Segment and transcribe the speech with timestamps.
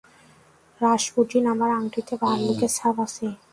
[0.81, 3.25] Rasputin, আমার আংটিতে ভাল্লুকের ছাপ আছে।